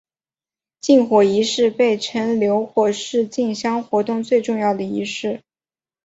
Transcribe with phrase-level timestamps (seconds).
[0.79, 5.43] 进火仪式又称刈火是进香活动最重要的仪式。